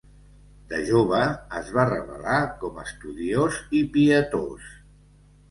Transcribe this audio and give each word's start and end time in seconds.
De 0.69 0.77
jove 0.85 1.19
es 1.59 1.69
va 1.75 1.85
revelar 1.89 2.39
com 2.65 2.81
estudiós 2.85 3.61
i 3.83 3.85
pietós. 3.93 4.75